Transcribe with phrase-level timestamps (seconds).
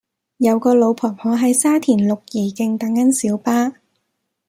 [0.37, 3.73] 有個老婆婆喺沙田綠怡徑等緊小巴